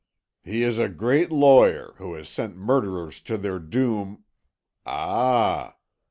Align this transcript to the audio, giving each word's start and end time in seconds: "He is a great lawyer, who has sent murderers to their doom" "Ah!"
"He 0.43 0.63
is 0.63 0.79
a 0.79 0.89
great 0.89 1.31
lawyer, 1.31 1.93
who 1.97 2.15
has 2.15 2.27
sent 2.27 2.55
murderers 2.57 3.21
to 3.21 3.37
their 3.37 3.59
doom" 3.59 4.23
"Ah!" 4.87 5.75